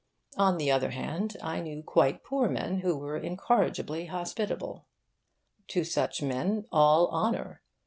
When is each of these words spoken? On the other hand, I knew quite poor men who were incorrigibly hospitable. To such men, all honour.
On 0.35 0.57
the 0.57 0.71
other 0.71 0.89
hand, 0.89 1.37
I 1.43 1.59
knew 1.59 1.83
quite 1.83 2.23
poor 2.23 2.49
men 2.49 2.79
who 2.79 2.97
were 2.97 3.17
incorrigibly 3.17 4.07
hospitable. 4.07 4.87
To 5.67 5.83
such 5.83 6.23
men, 6.23 6.65
all 6.71 7.07
honour. 7.09 7.61